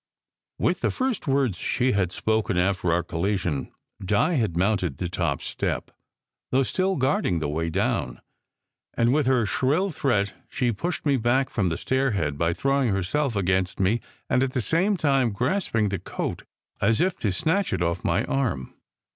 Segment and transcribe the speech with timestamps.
[0.57, 3.71] With the first words she had spoken after our collision,
[4.03, 5.91] Di had mounted the top step,
[6.49, 8.19] though still guarding the way down;
[8.95, 12.37] and with her shrill threat she pushed me back 296 SECRET HISTORY from the stairhead
[12.39, 16.45] by throwing herself against me and at the same time grasping the coat
[16.81, 18.73] as if to snatch it off my arm.